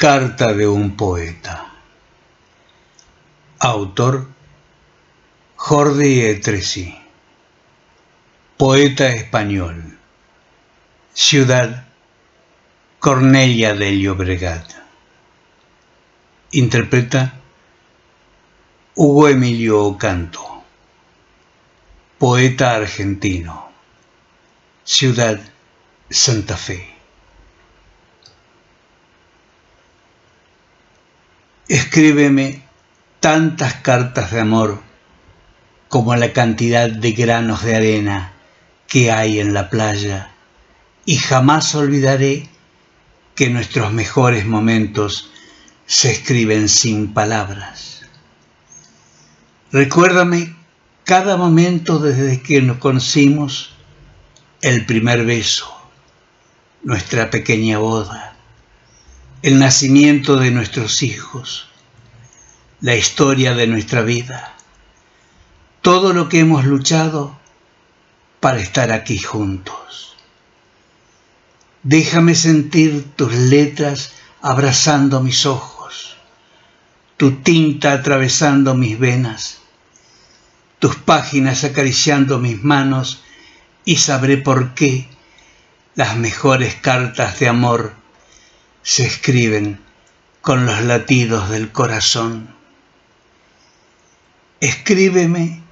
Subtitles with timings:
[0.00, 1.74] Carta de un poeta.
[3.58, 4.28] Autor
[5.56, 6.98] Jordi Etresi.
[8.56, 9.98] Poeta español.
[11.12, 11.84] Ciudad
[12.98, 14.72] Cornelia del Llobregat.
[16.52, 17.34] Interpreta
[18.94, 20.62] Hugo Emilio Ocanto.
[22.16, 23.70] Poeta argentino.
[24.82, 25.38] Ciudad
[26.08, 26.99] Santa Fe.
[31.68, 32.62] Escríbeme
[33.20, 34.82] tantas cartas de amor
[35.88, 38.32] como la cantidad de granos de arena
[38.86, 40.30] que hay en la playa
[41.04, 42.48] y jamás olvidaré
[43.34, 45.30] que nuestros mejores momentos
[45.86, 48.02] se escriben sin palabras.
[49.72, 50.54] Recuérdame
[51.04, 53.74] cada momento desde que nos conocimos,
[54.62, 55.72] el primer beso,
[56.82, 58.36] nuestra pequeña boda,
[59.42, 61.68] el nacimiento de nuestros hijos,
[62.82, 64.54] la historia de nuestra vida,
[65.80, 67.38] todo lo que hemos luchado
[68.40, 70.14] para estar aquí juntos.
[71.82, 74.12] Déjame sentir tus letras
[74.42, 76.16] abrazando mis ojos,
[77.16, 79.60] tu tinta atravesando mis venas,
[80.78, 83.22] tus páginas acariciando mis manos
[83.86, 85.08] y sabré por qué
[85.94, 87.99] las mejores cartas de amor
[88.82, 89.80] se escriben
[90.40, 92.48] con los latidos del corazón.
[94.60, 95.62] Escríbeme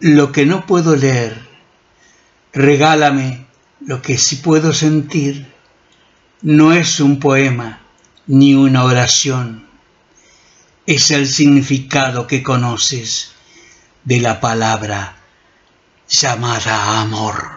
[0.00, 1.40] lo que no puedo leer,
[2.52, 3.46] regálame
[3.80, 5.46] lo que sí puedo sentir.
[6.42, 7.80] No es un poema
[8.26, 9.66] ni una oración,
[10.86, 13.32] es el significado que conoces
[14.04, 15.16] de la palabra
[16.08, 17.56] llamada amor.